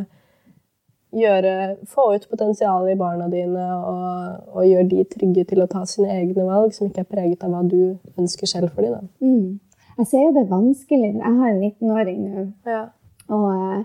[1.13, 1.55] gjøre,
[1.87, 6.11] få ut potensialet i barna dine og, og gjøre de trygge til å ta sine
[6.15, 9.09] egne valg, som ikke er preget av hva du ønsker selv for dem.
[9.23, 9.59] Mm.
[9.99, 11.11] Jeg ser jo det er vanskelig.
[11.19, 12.45] Jeg har en 19-åring nå.
[12.67, 12.85] Ja.
[13.29, 13.83] og uh,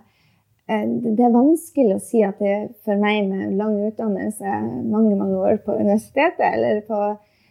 [0.68, 5.62] det er vanskelig å si at det for meg med lang utdannelse, mange mange år
[5.64, 6.98] på universitetet eller på,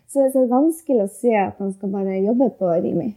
[0.07, 3.09] Så det er vanskelig å si at man skal bare jobbe på Rimi.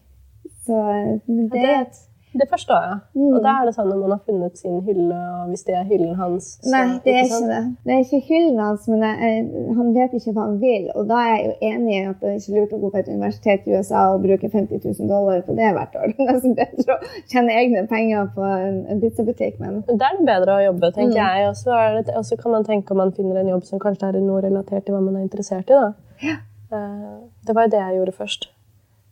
[0.66, 2.00] Så eh, det, ja, det,
[2.32, 2.98] det forstår jeg.
[3.18, 3.32] Mm.
[3.34, 5.86] Og da er det sånn når man har funnet sin hylle, og hvis det er
[5.88, 7.62] hyllen hans så, Nei, det er ikke, ikke det.
[7.86, 9.40] Det er ikke hyllen hans, men jeg,
[9.78, 10.86] han vet ikke hva han vil.
[10.94, 13.00] Og da er jeg jo enig i at det er ikke lurt å gå på
[13.00, 16.12] et universitet i USA og bruke 50 000 dollar på det hvert år.
[16.20, 19.58] Det er nesten bedre å tjene egne penger på en, en pizzabutikk.
[19.62, 21.24] Men da er det bedre å jobbe, tenker mm.
[21.24, 22.14] jeg.
[22.20, 24.86] Og så kan man tenke om man finner en jobb som kanskje er noe relatert
[24.86, 25.80] til hva man er interessert i.
[25.80, 25.90] da.
[26.20, 26.38] Ja.
[26.70, 28.50] Uh, det var jo det jeg gjorde først.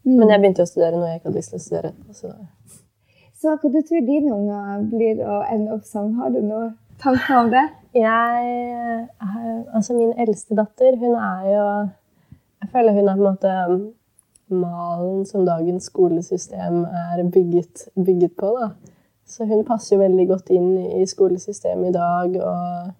[0.07, 0.14] Mm.
[0.20, 1.92] Men jeg begynte å studere noe jeg ikke hadde lyst til å studere.
[2.14, 2.31] Så
[3.38, 6.11] så hva du tror dine unger blir å ende opp som?
[6.18, 6.72] Har du noen
[7.03, 7.68] tanker om det?
[7.94, 9.07] Jeg
[9.74, 11.66] Altså, min eldste datter, hun er jo
[12.59, 13.55] Jeg føler hun er på en måte
[14.48, 18.55] malen som dagens skolesystem er bygget, bygget på.
[18.59, 18.70] da.
[19.27, 22.37] Så hun passer jo veldig godt inn i skolesystemet i dag.
[22.42, 22.90] og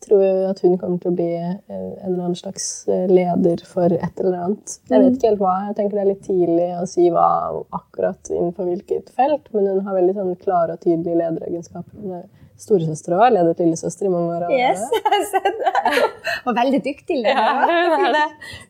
[0.00, 3.60] jeg tror at hun kommer til å bli eh, en eller annen slags eh, leder
[3.68, 4.76] for et eller annet.
[4.88, 5.16] Jeg vet mm.
[5.18, 5.54] ikke helt hva.
[5.68, 7.28] Jeg tenker Det er litt tidlig å si hva
[7.76, 12.20] akkurat innenfor hvilket felt, men hun har veldig sånn klare og tydelige lederegenskaper.
[12.20, 12.28] Er
[12.60, 14.50] storesøster har ledet lillesøster i mange år.
[14.52, 16.02] Yes, jeg har sett det.
[16.48, 17.40] Og veldig dyktig leder.
[17.40, 18.26] Ja, hun er det.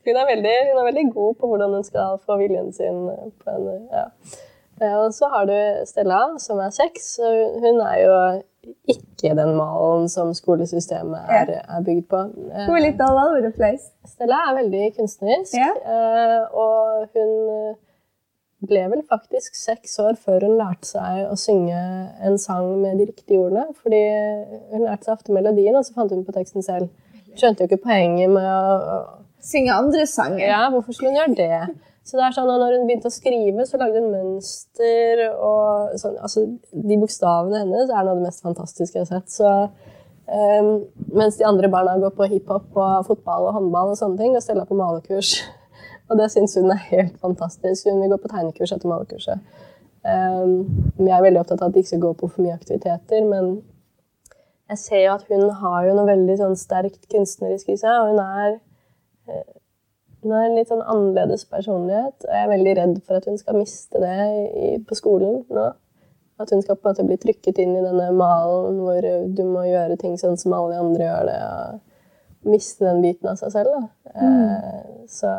[0.07, 3.57] Hun er, veldig, hun er veldig god på hvordan hun skal få viljen sin på
[3.57, 4.07] en ja.
[4.81, 5.57] Og så har du
[5.89, 7.13] Stella, som er seks.
[7.21, 8.15] Hun er jo
[8.89, 12.23] ikke den malen som skolesystemet er, er bygd på.
[12.67, 13.93] Hun er litt all over the place.
[14.09, 15.57] Stella er veldig kunstnerisk.
[15.57, 17.79] Eh, og hun eh,
[18.71, 21.81] ble vel faktisk seks år før hun lærte seg å synge
[22.27, 23.69] en sang med de riktige ordene.
[23.81, 24.03] Fordi
[24.75, 26.93] hun lærte seg ofte melodien, og så fant hun på teksten selv.
[27.39, 29.01] Skjønte jo ikke poenget med å
[29.41, 30.43] Synge andre sanger.
[30.45, 31.90] Ja, hvorfor skulle hun gjøre det?
[32.07, 35.97] Så det er sånn at når hun begynte å skrive, så lagde hun mønster og
[36.01, 39.35] sånn, altså, De bokstavene hennes er noe av det mest fantastiske jeg har sett.
[39.35, 39.51] Så,
[40.27, 40.71] um,
[41.13, 44.45] mens de andre barna går på hiphop og fotball og håndball og sånne ting, og
[44.45, 45.37] Stella på malekurs.
[46.11, 47.87] Og det syns hun er helt fantastisk.
[47.87, 49.45] Hun vil gå på tegnekurs etter malekurset.
[50.03, 50.65] Um,
[50.99, 53.61] jeg er veldig opptatt av at de ikke skal gå på for mye aktiviteter, men
[54.73, 58.11] jeg ser jo at hun har jo noe veldig sånn sterkt kunstnerisk i seg, og
[58.11, 58.57] hun er
[59.31, 59.60] uh,
[60.23, 63.39] hun har en litt sånn annerledes personlighet, og jeg er veldig redd for at hun
[63.41, 64.17] skal miste det
[64.53, 65.71] i, på skolen nå.
[66.41, 69.67] At hun skal på en måte bli trykket inn i denne malen hvor du må
[69.69, 73.75] gjøre ting sånn som alle andre gjør det, og miste den biten av seg selv.
[74.15, 74.23] Mm.
[74.25, 75.33] Eh, så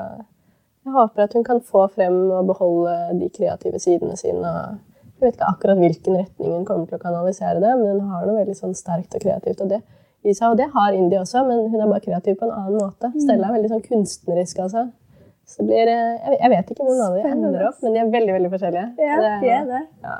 [0.82, 4.52] jeg håper at hun kan få frem og beholde de kreative sidene sine.
[5.17, 8.26] Jeg vet ikke akkurat hvilken retning hun kommer til å kanalisere det, men hun har
[8.26, 9.62] noe veldig sånn sterkt og kreativt.
[9.62, 9.82] og det
[10.24, 10.48] i seg.
[10.52, 13.12] Og det har Indie også, men hun er bare kreativ på en annen måte.
[13.14, 13.22] Mm.
[13.26, 14.64] Stella er veldig sånn kunstnerisk.
[14.66, 14.88] altså.
[15.52, 18.00] Så det blir, eh, jeg vet ikke hvor noen av dem ender opp, men de
[18.00, 18.88] er veldig veldig forskjellige.
[19.04, 19.82] Ja, det, de er det.
[20.06, 20.18] Ja.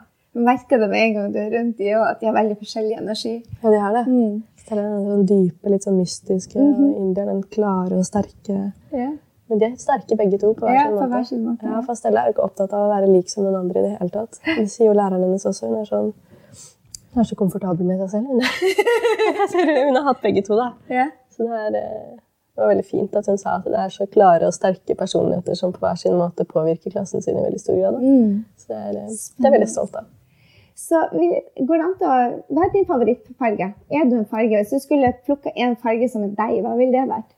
[0.48, 2.98] Merker det med en gang du er rundt de òg, at de har veldig forskjellig
[3.00, 3.34] energi.
[3.62, 4.06] Ja, de har det.
[4.08, 4.38] Mm.
[4.62, 6.88] Stella er den sånn dype, litt sånn mystiske, mm -hmm.
[6.90, 8.72] og India den klare og sterke.
[8.94, 9.14] Yeah.
[9.52, 11.08] Men de er sterke begge to på hver ja, sin måte.
[11.12, 11.66] Hver sin måte.
[11.68, 13.84] Ja, for Stella er jo ikke opptatt av å være lik som den andre i
[13.84, 14.40] det hele tatt.
[14.46, 15.68] Det sier jo læreren hennes også.
[15.68, 16.14] Hun er sånn
[17.12, 18.28] hun er så komfortabel med seg selv.
[19.88, 20.70] Hun, har hatt begge to, da.
[20.92, 21.10] Ja.
[21.32, 22.20] Så det er, eh,
[22.52, 25.56] Det var veldig fint at hun sa at det er så klare og sterke personligheter
[25.56, 28.02] som på hver sin måte påvirker klassen sin i veldig stor grad.
[28.02, 28.44] Mm.
[28.60, 30.10] Så det er, eh, det er veldig stolt av.
[30.76, 31.00] Så
[31.68, 32.18] går det an til å,
[32.52, 33.74] Hva er din favorittfarge?
[33.92, 34.58] Er du en farge?
[34.58, 37.32] Hvis du skulle plukke en farge som er deg, hva ville det vært?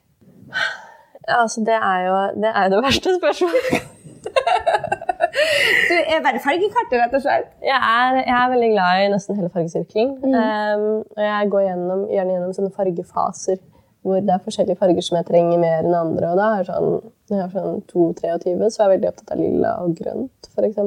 [1.27, 3.89] Ja, altså, det er jo det, er det verste spørsmålet.
[5.89, 7.51] du er bare fargekartet, rett og slett?
[7.65, 10.15] Jeg er, jeg er, veldig glad i nesten hele fargesirkelen.
[10.23, 10.33] Mm.
[10.39, 13.61] Um, jeg går gjennom, gjerne gjennom sånne fargefaser
[14.03, 16.33] hvor det er forskjellige farger som jeg trenger mer enn andre.
[16.33, 16.89] Og da er sånn,
[17.31, 20.81] når jeg er sånn 2-23, så er jeg veldig opptatt av lilla og grønt, f.eks.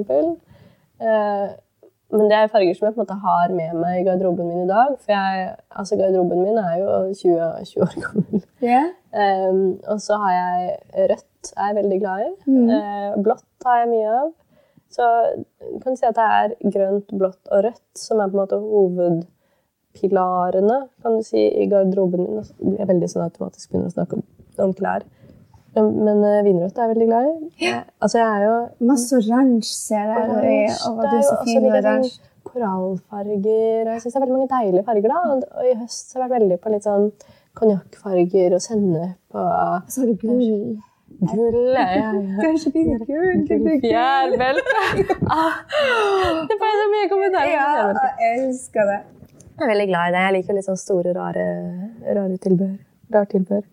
[1.01, 1.47] Uh,
[2.15, 4.63] men det er farger som jeg på en måte har med meg i garderoben min
[4.63, 4.91] i dag.
[5.03, 6.87] For jeg, altså garderoben min er jo
[7.19, 7.31] 20,
[7.71, 8.39] 20 år gammel.
[8.63, 8.87] Yeah.
[9.17, 10.57] Um, og så har jeg
[11.11, 12.25] rødt, er jeg veldig glad i.
[12.47, 12.69] Mm.
[12.71, 14.29] Uh, blått har jeg mye av.
[14.97, 15.05] Så
[15.75, 18.63] du kan si at det er grønt, blått og rødt som er på en måte
[18.63, 22.37] hovedpilarene kan du si, i garderoben min.
[22.77, 24.25] Jeg er veldig sånn automatisk begynner å snakke om,
[24.63, 25.03] om klær.
[25.77, 27.51] Men uh, vinrødt er jeg veldig glad i.
[27.67, 27.83] Ja.
[28.01, 30.31] Altså, jeg er jo Masse oransje ser jeg.
[30.37, 30.91] Oransje.
[30.91, 32.09] Og det er jo også litt sånn
[32.47, 33.91] korallfarger.
[33.91, 35.15] Jeg syns det er veldig mange deilige farger.
[35.15, 35.39] da.
[35.61, 37.09] Og i høst har jeg vært veldig på litt sånn
[37.57, 40.77] konjakkfarger og sennep og Så har du gull.
[41.17, 41.87] Gull, ja.
[41.97, 42.11] ja.
[42.45, 43.45] Kanskje fine gull.
[43.85, 44.81] Fjærbelte.
[45.39, 45.61] ah,
[46.49, 47.69] det får jeg så mye kommentarer Ja,
[48.21, 48.99] jeg elsker det.
[49.57, 50.25] Jeg er veldig glad i det.
[50.27, 51.47] Jeg liker litt sånn store, rare,
[52.05, 52.77] rare tilbehør.
[53.15, 53.65] Rar tilbehør.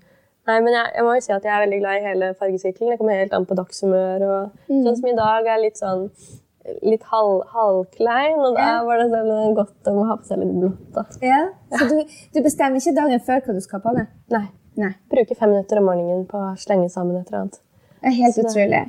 [0.43, 2.93] Nei, men jeg, jeg, må jo si at jeg er veldig glad i hele fargesirkelen.
[2.93, 4.25] Det kommer helt an på dagshumør.
[4.27, 4.82] og mm.
[4.88, 6.10] Sånn som i dag er litt sånn
[6.84, 10.84] litt halv, halvklein, og da var det sånn godt å ha på seg litt blått.
[10.95, 11.03] da.
[11.23, 11.39] Ja,
[11.75, 14.13] Så du, du, bestemmer ikke dagen før hva du skal ha på deg?
[14.36, 14.45] Nei.
[14.79, 14.93] Nei.
[15.12, 17.60] Bruker fem minutter om morgenen på å slenge sammen et eller annet.
[17.99, 18.84] Det er helt Så utrolig.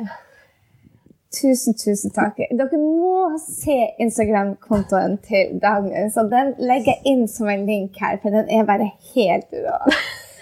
[1.35, 2.39] Tusen, tusen takk.
[2.55, 6.13] Dere må se Instagram-kontoen til Dagen.
[6.15, 9.79] Så den legger jeg inn som en link her, for den er bare helt rå.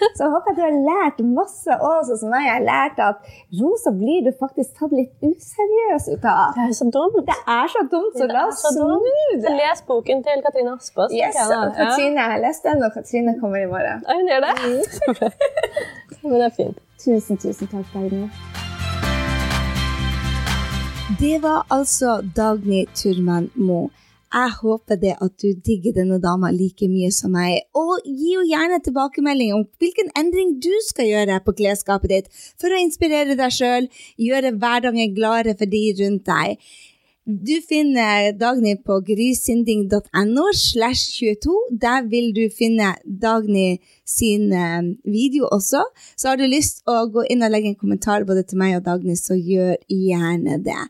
[0.17, 3.93] Så jeg håper at du har lært masse også, som jeg har lært at rosa
[3.95, 6.53] blir du faktisk tatt litt useriøs ut av.
[6.57, 7.19] Det er så dumt.
[7.29, 8.97] Det er så dumt, så la oss snu
[9.43, 9.55] det.
[9.59, 11.15] Les boken til Katrine Aspaas.
[11.15, 11.39] Yes,
[11.77, 14.03] Katrine, jeg har lest den, og Katrine kommer i morgen.
[14.07, 14.53] Ja, hun gjør det?
[14.67, 14.83] Mm.
[16.29, 16.77] Men det er fint.
[17.03, 18.27] Tusen, tusen takk, Dagny.
[21.19, 23.89] Det var altså Dagny Turman Moe.
[24.33, 27.67] Jeg håper det at du digger denne dama like mye som meg.
[27.77, 32.73] Og gi jo gjerne tilbakemelding om hvilken endring du skal gjøre på klesskapet ditt for
[32.73, 36.57] å inspirere deg sjøl, gjøre hverdagen gladere for de rundt deg.
[37.23, 41.53] Du finner Dagny på grysynding.no slash 22.
[41.79, 45.85] Der vil du finne Dagny sin eh, video også.
[46.17, 48.83] Så har du lyst å gå inn og legge en kommentar både til meg og
[48.89, 50.81] Dagny, så gjør gjerne det.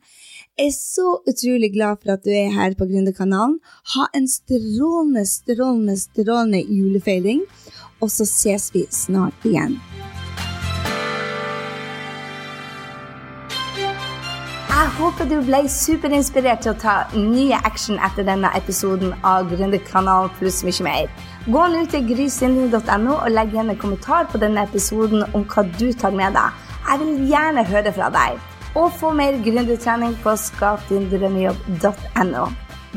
[0.57, 3.55] Jeg er så utrolig glad for at du er her på Gründerkanalen.
[3.93, 7.41] Ha en strålende, strålende, strålende julefeiring.
[8.01, 9.79] Og så ses vi snart igjen.
[14.69, 20.37] Jeg håper du ble superinspirert til å ta nye action etter denne episoden av Gründerkanalen
[20.37, 21.11] pluss mye mer.
[21.49, 25.89] Gå nå til grysynding.no og legg igjen en kommentar på denne episoden om hva du
[25.97, 26.65] tar med deg.
[26.91, 32.45] Jeg vil gjerne høre fra deg og få mer gründertrening på skapdindrømmejobb.no.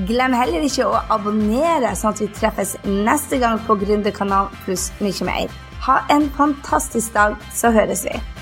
[0.08, 5.24] Glem heller ikke å abonnere, sånn at vi treffes neste gang på Gründerkanalen pluss mye
[5.24, 5.48] mer.
[5.86, 8.35] Ha en fantastisk dag, så høres vi.